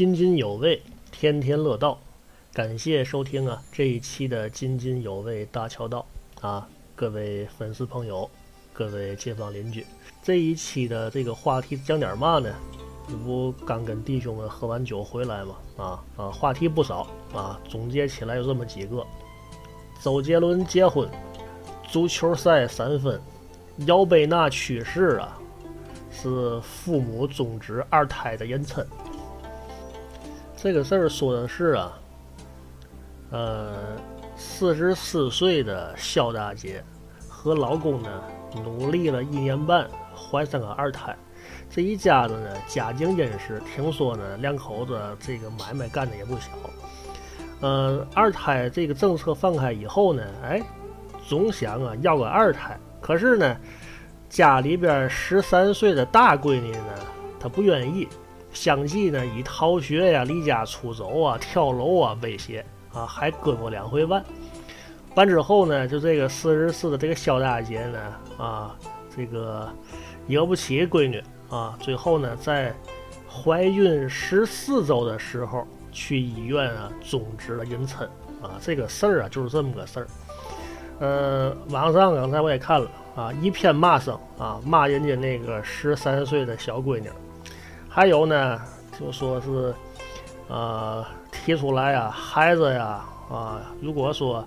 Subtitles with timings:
[0.00, 0.80] 津津有味，
[1.12, 2.00] 天天乐道。
[2.54, 6.06] 感谢收听啊这一期的津津有味大桥道
[6.40, 8.30] 啊，各位粉丝朋友，
[8.72, 9.84] 各位街坊邻居，
[10.22, 12.50] 这一期的这个话题讲点嘛呢？
[13.10, 15.56] 这不刚跟弟兄们喝完酒回来嘛？
[15.76, 19.06] 啊啊，话题不少啊，总结起来有这么几个：
[20.02, 21.06] 周杰伦结婚，
[21.86, 23.20] 足球赛三分，
[23.84, 25.38] 姚贝娜去世啊，
[26.10, 28.82] 是父母终止二胎的妊娠。
[30.62, 31.98] 这个事儿说的是啊，
[33.30, 33.96] 呃，
[34.36, 36.84] 四十四岁的肖大姐
[37.26, 38.22] 和老公呢，
[38.62, 41.16] 努力了一年半，怀上个二胎。
[41.70, 46.50] 这一家子呢，家境殷实，听说呢，两口子这个买卖干的也不小。
[47.62, 50.62] 呃，二胎这个政策放开以后呢，哎，
[51.26, 53.56] 总想啊要个二胎，可是呢，
[54.28, 56.94] 家里边十三岁的大闺女呢，
[57.40, 58.06] 她不愿意。
[58.52, 64.24] 相继呢，以逃学呀、离家出走啊、跳楼啊威胁啊，还割过两回腕。
[65.14, 67.98] 完之后呢，就这个四十四的这个肖大姐呢，
[68.38, 68.76] 啊，
[69.14, 69.68] 这个
[70.26, 72.74] 惹不起闺女啊，最后呢，在
[73.28, 78.04] 怀孕十四周的时候去医院啊终止了妊娠
[78.40, 78.58] 啊。
[78.60, 80.06] 这个事儿啊，就是这么个事儿。
[81.00, 87.08] 呃，网上刚才我也看了啊，一片骂声啊，骂人家那个十三岁的小闺女。
[87.92, 88.60] 还有呢，
[88.98, 89.74] 就说是，
[90.46, 94.44] 呃，提出来啊，孩子呀，啊，如果说，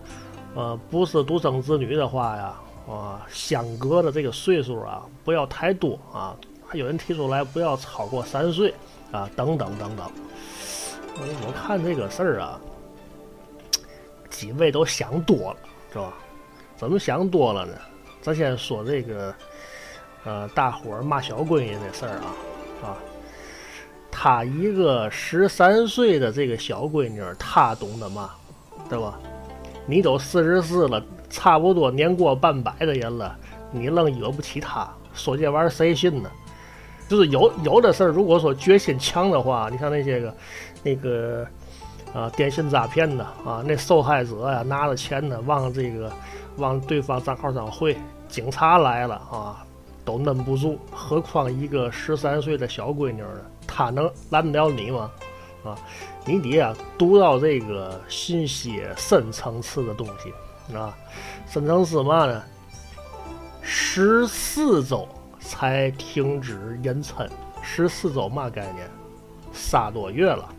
[0.56, 2.54] 呃，不是独生子女的话呀，
[2.88, 6.34] 啊，相隔的这个岁数啊，不要太多啊。
[6.66, 8.74] 还有人提出来不要超过三岁
[9.12, 10.10] 啊，等等等等。
[11.18, 12.58] 我我看这个事儿啊，
[14.30, 15.58] 几位都想多了，
[15.92, 16.14] 是吧？
[16.78, 17.74] 怎么想多了呢？
[18.22, 19.36] 咱先说这个，
[20.24, 22.98] 呃，大伙骂小闺女这事儿啊，啊。
[24.16, 28.30] 她一个十三岁的这个小闺女，她懂得吗？
[28.88, 29.20] 对吧？
[29.88, 33.36] 你都四十四了，差不多年过半百的人了，
[33.72, 34.88] 你愣惹不起她？
[35.14, 36.30] 说这玩意儿谁信呢？
[37.10, 40.36] 就是有有的事儿，如果说决心强的话，你像那些个
[40.84, 41.46] 那个
[42.14, 46.12] 啊电信诈骗的啊，那受害者呀拿着钱呢往这个
[46.58, 47.98] 往对方账号上汇，
[48.30, 49.66] 警察来了啊
[50.06, 53.42] 都摁不住，何况一个十三岁的小闺女呢？
[53.76, 55.10] 他能拦得了你吗？
[55.64, 55.76] 啊，
[56.26, 60.96] 你得啊读到这个信息深层次的东西啊，
[61.50, 62.44] 深层次嘛呢？
[63.62, 65.08] 十四周
[65.40, 67.28] 才停止妊娠，
[67.62, 68.88] 十四周嘛概念？
[69.54, 70.50] 仨多月了，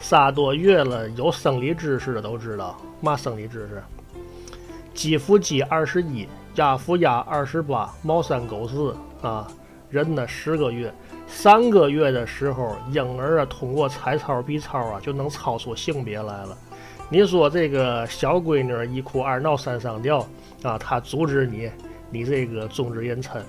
[0.00, 3.16] 仨多月了，有生理知识的都知道嘛？
[3.16, 3.82] 生理知识？
[4.92, 9.46] 鸡伏鸡二十一，鸭伏鸭二十八，猫三狗四啊，
[9.92, 10.92] 人呢十个月。
[11.28, 16.58] 三个月的时候，婴儿啊通过彩超、B 超啊就能超出性别来了。
[17.08, 20.26] 你说这个小闺女一哭二闹三上吊
[20.62, 21.70] 啊，她阻止你，
[22.10, 23.40] 你这个终止妊娠，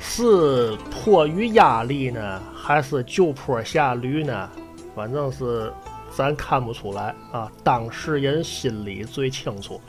[0.00, 4.50] 是迫于压力呢，还是就坡下驴呢？
[4.94, 5.72] 反正是
[6.14, 7.50] 咱看不出来啊。
[7.62, 9.80] 当事人心里最清楚，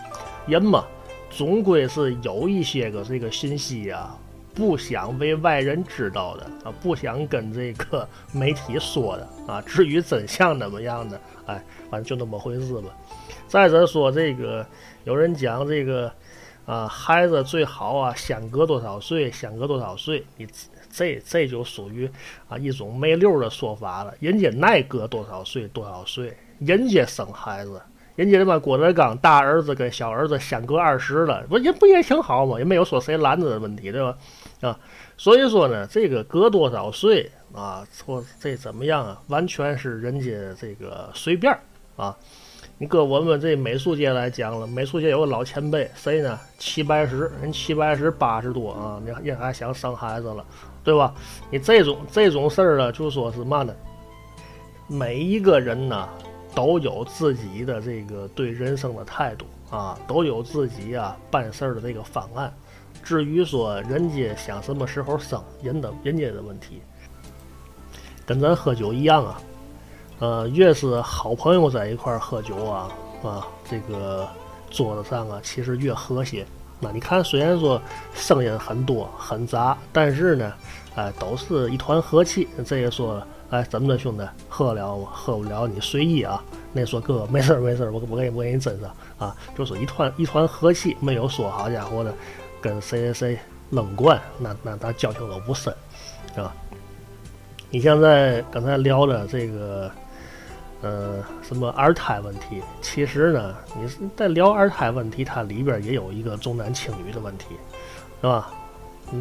[0.45, 0.85] 人嘛，
[1.29, 4.15] 总归是有一些个这个信息呀。
[4.53, 9.61] 不想为外人知道的啊，不想跟这个媒体说的啊。
[9.61, 12.89] 至于真相怎么样的，哎，反正就那么回事吧。
[13.47, 14.65] 再者说，这个
[15.03, 16.11] 有人讲这个
[16.65, 20.47] 啊，孩子最好啊，相隔多少岁，相隔多少岁，你
[20.91, 22.09] 这这就属于
[22.47, 24.13] 啊一种没溜的说法了。
[24.19, 27.81] 人家耐隔多少岁多少岁，人家生孩子。
[28.15, 32.59] 人家他妈郭德纲大儿子跟小儿子相隔二十了，不人不也挺好吗？
[32.59, 34.15] 也没有说谁拦着的问题，对吧？
[34.61, 34.79] 啊，
[35.17, 41.57] 所以说呢，这个隔多少岁啊，或这怎么样啊，完全是人家这个随便
[41.95, 42.15] 啊。
[42.77, 46.39] 你搁我们这美术界来讲了，美术界有个老前辈，谁呢？
[46.59, 50.45] 齐白石，人齐白石八十多啊，你人还想生孩子了，
[50.83, 51.13] 对吧？
[51.49, 53.73] 你这种这种事儿呢，就说是嘛呢？
[54.87, 56.07] 每一个人呢。
[56.55, 62.53] 都有自己的这个对人生的态度啊，都有自己啊办事儿的这个方案。
[63.03, 66.81] 至于说人家想什么时候生，人的人家的问题，
[68.25, 69.41] 跟咱喝酒一样啊。
[70.19, 72.89] 呃，越是好朋友在一块儿喝酒啊
[73.23, 74.27] 啊，这个
[74.69, 76.45] 桌子上啊，其实越和谐。
[76.79, 77.81] 那你看，虽然说
[78.13, 80.53] 声音很多很杂，但是呢，
[80.95, 82.47] 哎，都是一团和气。
[82.65, 83.25] 这也说。
[83.53, 85.07] 哎，怎么的，兄弟，喝了吗？
[85.13, 86.43] 喝不了，你随意啊。
[86.71, 89.35] 那说哥，没事，没事，我我给你我给你斟上啊。
[89.55, 92.11] 就是一团一团和气，没有说好家伙的
[92.59, 93.39] 跟谁谁谁
[93.69, 95.71] 冷惯，那那咱交情都不深，
[96.33, 96.51] 是吧？
[97.69, 99.91] 你现在刚才聊的这个，
[100.81, 107.49] 呃，什么二胎问题，其实呢，你在聊二胎问题，它里边也有一个重男轻女的问题，
[108.19, 108.51] 是吧？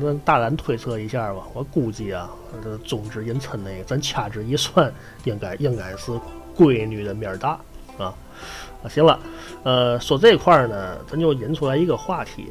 [0.00, 2.30] 那大胆推测一下吧，我估计啊，
[2.62, 4.92] 这中之人称那个，咱掐指一算，
[5.24, 6.12] 应该应该是
[6.56, 7.50] 闺女的面大
[7.98, 8.14] 啊。
[8.82, 9.18] 啊，行了，
[9.62, 12.50] 呃，说这块儿呢，咱就引出来一个话题，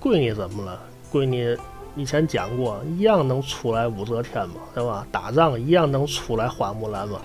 [0.00, 0.80] 闺女怎么了？
[1.12, 1.56] 闺女。
[1.98, 5.06] 以前讲过，一样能出来武则天嘛，对吧？
[5.10, 7.20] 打仗一样能出来花木兰嘛，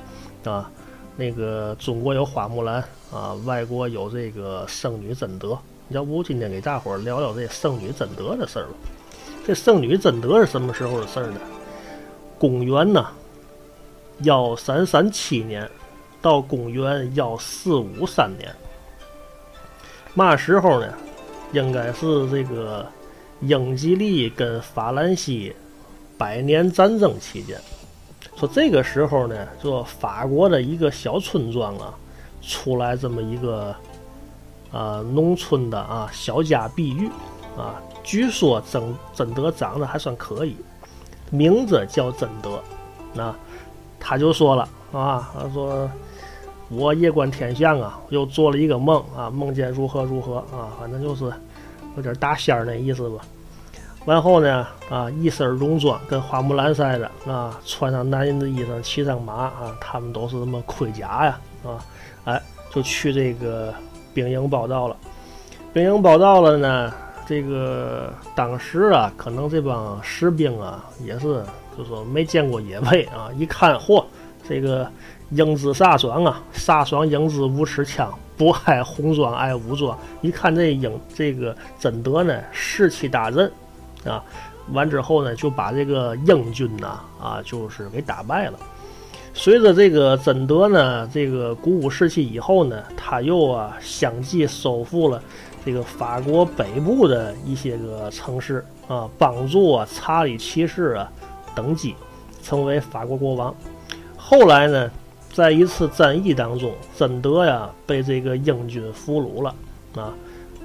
[0.46, 0.72] 啊，
[1.18, 5.60] 那个中国有花木兰啊，外国有这个圣女贞德。
[5.90, 8.74] 要不今天给大伙儿聊聊这圣女贞德的事儿吧？
[9.46, 11.40] 这圣女贞德是什么时候的事儿呢？
[12.38, 13.08] 公元呢
[14.24, 15.70] 幺三三七年
[16.22, 18.54] 到公元幺四五三年，
[20.14, 20.94] 嘛时候呢？
[21.54, 22.86] 应该是这个。
[23.44, 25.52] 英吉利跟法兰西
[26.16, 27.60] 百年战争期间，
[28.36, 31.92] 说这个时候呢，说法国的一个小村庄啊，
[32.44, 33.76] 出来这么一个
[34.72, 37.08] 啊农村的啊小家碧玉
[37.58, 40.58] 啊，据说贞贞德长得还算可以，
[41.30, 42.62] 名字叫贞德，
[43.14, 43.34] 那
[44.02, 45.90] 他就说了啊，他说
[46.68, 51.32] 我夜观天象啊，又做了一个梦啊，梦见如何如何啊，反正就是。
[51.96, 53.22] 有点大仙儿那意思吧，
[54.06, 61.86] 完后呢，啊，一身戎装，跟花木兰似的，啊，穿上男人的衣裳，骑上马，啊，他们都是什么盔甲呀，啊，
[62.26, 62.42] 哎，
[62.74, 63.74] 就去这个
[64.14, 64.96] 兵营报道了。
[65.74, 66.94] 兵营报道了呢，
[67.26, 71.44] 这个当时啊，可能这帮士兵啊，也是
[71.78, 74.04] 就说没见过野味啊，一看，嚯，
[74.48, 74.90] 这个。
[75.34, 79.98] 英姿飒爽啊，飒爽英姿无持枪，不爱红装爱武装。
[80.20, 83.50] 一看这英这个贞德呢，士气大振
[84.04, 84.22] 啊，
[84.74, 88.60] 完之后呢，就把这个英军呢啊，就是给打败了。
[89.44, 95.20] 随着这个贞德呢，这个鼓舞士气以后呢，他又啊相继收复了
[95.66, 101.12] 这个法国北部的一些个城市啊，帮助啊查理七世啊
[101.56, 101.96] 登基，
[102.44, 103.52] 成为法国国王。
[104.16, 104.92] 后来呢？
[105.34, 109.56] 在一次战役当中，贞德呀被这个英军俘虏了
[109.96, 110.14] 啊，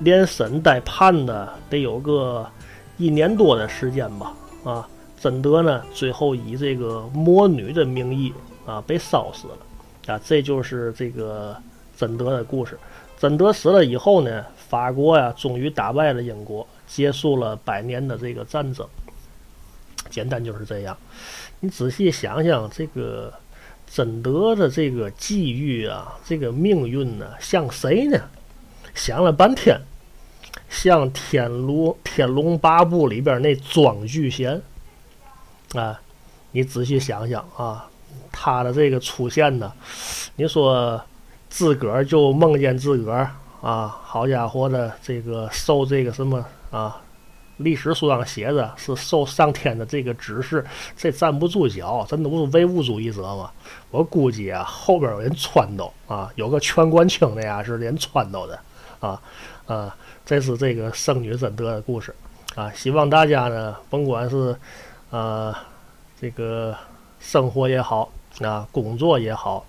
[0.01, 2.47] 连审带判的得有个
[2.99, 4.35] 一年多的时间吧
[4.65, 4.87] 啊。
[5.19, 8.35] 贞德呢最后以这个魔女的名义
[8.67, 9.59] 啊被烧死了
[10.15, 11.57] 啊，这就是这个
[11.97, 12.79] 贞德的故事。
[13.19, 18.87] 贞德死了以后呢，法国呀终于打败了英国，结束了百年的这个战争。
[20.11, 20.97] 简单就是这样，
[21.61, 23.33] 你仔细想想这个。
[23.89, 28.21] 贞德的这个际遇啊，这个命运呢，像谁呢？
[28.97, 29.81] 想了半天，
[30.69, 34.61] 像《天龙天龙八部》里边那庄聚贤
[35.75, 36.01] 啊。
[36.51, 37.89] 你仔细想想啊，
[38.31, 39.73] 他的这个出现呢，
[40.37, 41.01] 你说
[41.49, 43.31] 自个儿就梦见自个儿
[43.61, 47.01] 啊，好家伙的，这个受这个什么啊？
[47.59, 50.63] 历史书上写的是受上天的这个指示，
[50.95, 53.51] 这站不住脚，真的不是唯物主义者吗？
[53.91, 58.61] 我估计啊，后边有人撺掇啊，有个全冠清那样是人撺掇的
[59.01, 59.19] 啊
[59.67, 62.15] 啊，这是这个圣女贞德的故事
[62.55, 62.71] 啊。
[62.73, 64.55] 希望大家呢，甭管是
[65.11, 65.65] 啊
[66.21, 66.77] 这个
[67.27, 68.09] 生活也好
[68.41, 69.67] 啊，工作也好，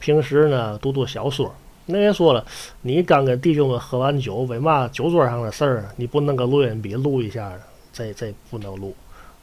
[0.00, 1.54] 平时呢读读小说。
[1.86, 2.44] 那人说了，
[2.82, 7.52] 你刚跟弟兄们喝完酒，为嘛酒桌上的事儿你不弄个录音笔录一下？
[7.92, 8.96] 这这不能录，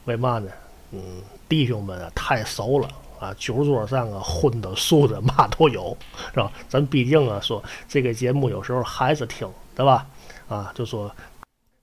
[0.04, 0.50] 为嘛呢？
[0.92, 1.00] 嗯，
[1.48, 2.88] 弟兄们啊太熟了
[3.18, 5.96] 啊，酒桌上啊荤的素的嘛都有，
[6.34, 6.52] 是吧？
[6.68, 10.06] 咱毕竟啊说这个节目有时候孩子听，对吧？
[10.46, 11.10] 啊，就说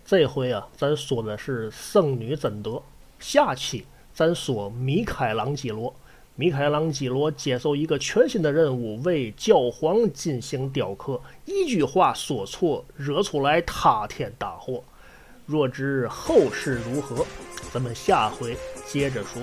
[0.05, 2.79] 这回啊咱说的是圣女贞德，
[3.19, 3.83] 下期
[4.13, 5.93] 咱说米开朗基罗。
[6.35, 11.21] 米开朗基罗接受一个全新的任务，为教皇进行雕刻。
[11.45, 14.83] 一句话说错，惹出来塌天大祸。
[15.45, 17.25] 若知后事如何，
[17.71, 19.41] 咱们下回接着说。